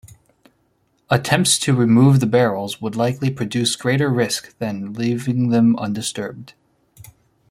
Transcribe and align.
Attempts 1.11 1.59
to 1.59 1.75
remove 1.75 2.19
the 2.21 2.25
barrels 2.25 2.81
would 2.81 2.95
likely 2.95 3.29
produce 3.29 3.75
greater 3.75 4.09
risk 4.09 4.57
than 4.57 4.93
leaving 4.93 5.49
them 5.49 5.75
undisturbed. 5.75 6.53